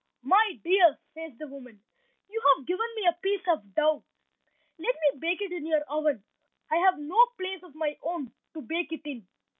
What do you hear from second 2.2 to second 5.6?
"you have given me a piece of dough, let me bake it